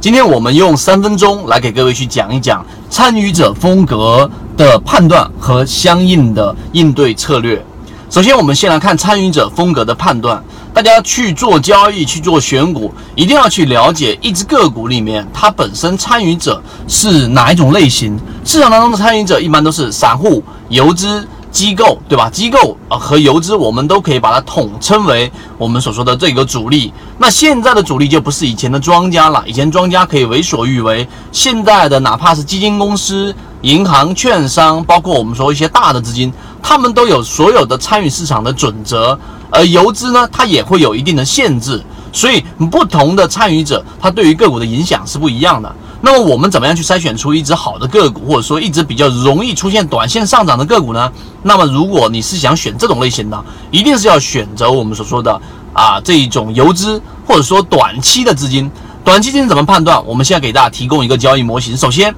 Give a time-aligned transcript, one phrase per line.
[0.00, 7.60] 今天我们用三分钟来给各位去讲一讲参与者风格的判断和相应的应对策略。
[8.08, 10.40] 首先，我们先来看参与者风格的判断。
[10.72, 18.16] 大家去做交易、去做选股，一定要去了解一只个股里面它本身参与者是哪一种类型。
[18.44, 21.26] 市场当中的参与者一般都是散户、游资。
[21.50, 22.28] 机构对吧？
[22.30, 26.92] 机构啊和游资，我们都可以把它统称为我们所说的这个主力。
[27.18, 39.18] 那现在的主力就不是以前的庄家了，以前庄家可以为所欲为，现在的哪怕是基金公司、银行、券商，包括我们说一些大的资金，他们都有所有的参与市场的准则。
[39.50, 45.74] 而游资呢，它也会有一定的限制，所以不同的参与者，他对于个股的影响是不一样的。
[46.00, 51.12] 那么我们怎么样去筛选出一只好的个股，或者说一只比较容易出现短线上涨的个股呢？
[51.42, 55.40] 那么如果你是想选这种类型的，一定是要选择我们所说的
[55.72, 58.70] 啊这一种游资，或者说短期的资金。
[59.04, 60.04] 短期资金怎么判断？
[60.06, 61.76] 我们现在给大家提供一个交易模型。
[61.76, 62.14] 首先，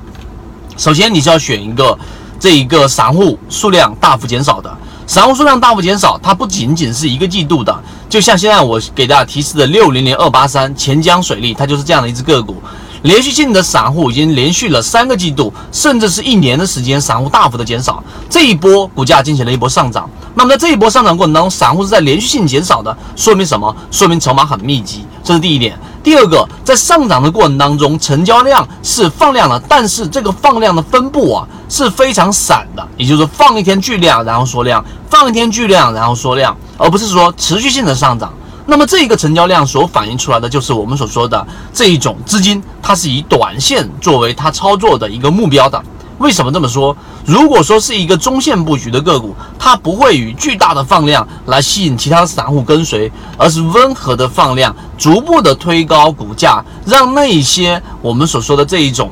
[0.77, 1.97] 首先你是要选一个
[2.39, 4.77] 这一个散户数量大幅减少的，
[5.11, 12.63] 散户数量大幅减少，它不仅仅是一个季度的，就像现在我给大家提示的六零零二八三钱江水利，它就是这样的一只个股。
[13.03, 18.01] 连续性的散户已经连续了三个季度，甚至是一年的时间，散户大幅的减少。
[18.29, 20.09] 这一波股价进行了一波上涨。
[20.41, 23.77] 那么在这一波上涨过程当中，散户是在连续性减少的，说明什么？
[23.91, 25.79] 说明筹码很密集，这是第一点。
[26.03, 38.33] 第二个，在上涨的过程当中，成交量是放量的，但是这个放量的分布啊是非常散的，也就是放一天巨量，然后缩量，放一天巨量，然后缩量，而不是说持续性的上涨。
[38.65, 45.83] 那么这一个成交量所反映出来的，就是我们所说的这一种资金，它是以短线作为它操作的一个目标的。
[46.21, 46.95] 为什么这么说？
[47.25, 59.11] 如果说是一个中线布局的个股，它不会以巨大的放量来吸引其他散户跟随，而是温和的放量，逐步的推高股价，让那些我们所说的这一种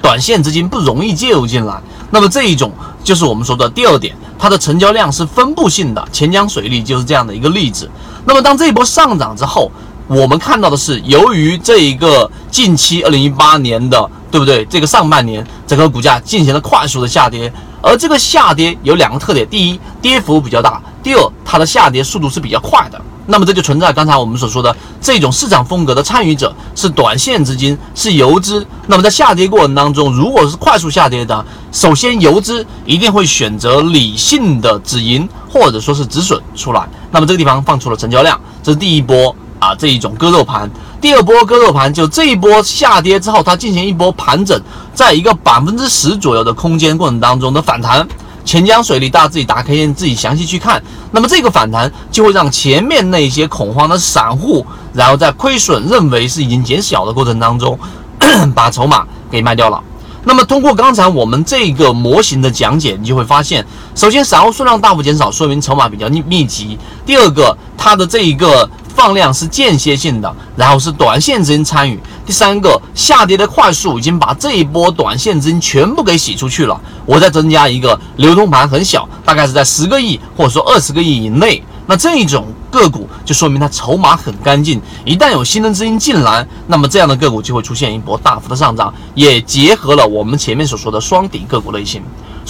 [0.00, 1.82] 短线资金不容易介入进来。
[2.12, 4.14] 那么这一种就是我们说的第二点。
[4.38, 7.90] 它的成交量是分布性的，钱江水利就是这样的一个例子。
[8.24, 9.70] 那么当这一波上涨之后，
[10.10, 14.64] 我们看到的是，由于这一个近期二零一八年的，对不对？
[14.64, 23.00] 这个上半年整个股价进行了快速的下跌，而这个下跌有两个特点：第一，跌幅比较大；第二，它的下跌速度是比较快的。
[23.26, 28.66] 那么这就存在刚才我们所说的这种市场风格的参与者是短线资金，是游资。
[28.88, 36.88] 那么在下跌过程当中，如果是快速下跌的，首先游资一定会选择理性的止盈或者说是止损出来。
[37.12, 40.68] 那么这个地方放出了成交量，这是第一波啊这一种割肉盘。
[41.00, 44.60] 第二波割肉盘就这一波下跌之后，它进行一波盘整，
[44.92, 48.06] 在一个百分之十左右的空间过程当中的反弹。
[48.44, 50.82] 钱江水利，大家自己打开自己详细去看。
[51.12, 57.78] 那么这个反弹就会让前面那些恐慌的散户，然后在亏损认为是已经减小的过程当中，
[58.54, 59.80] 把筹码给卖掉了。
[60.24, 66.78] 那么通过刚才我们这个模型的讲解，你就会发现，首先散户数量大幅减少，说明筹码比较密密集。
[67.06, 68.68] 第二个，它的这一个。
[68.94, 71.98] 放量是间歇性的，然后是短线资金参与。
[72.26, 76.80] 第三个，下跌的快速已经把这一波短线资金全部给洗出去了。
[77.06, 81.62] 我再增加一个流通盘很小，大概是在十个亿或者说二十个亿以内。
[81.86, 84.80] 那这一种个股就说明它筹码很干净。
[85.04, 92.00] 一旦有新的资金进来，那么这样的个股就会出现一波大幅的上涨，也结合了我们前面所说的双底个股类型。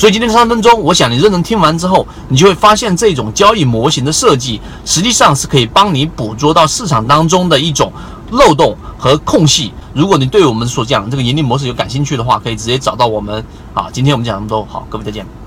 [0.01, 7.93] 所以今天三分钟，我想你认真听完之后，你就会发现这种交易模型的设计，实际上是可以帮你捕捉到市场当中的一种
[8.31, 9.75] 漏洞和空隙。
[9.93, 13.45] 如果你对我们所讲这个盈利模式有感兴趣的话，可以直接找到我们。
[13.75, 15.40] 啊，今天我们讲这么多，好，各位再见。